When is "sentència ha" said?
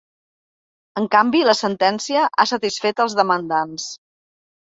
1.59-2.47